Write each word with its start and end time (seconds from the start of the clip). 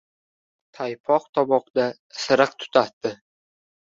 Taypoq 0.77 1.27
toboqda 1.39 1.85
isiriq 2.15 2.57
tutatdi. 2.65 3.13